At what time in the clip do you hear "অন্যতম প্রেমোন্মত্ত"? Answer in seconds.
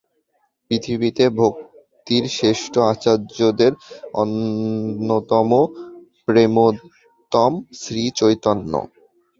4.21-7.33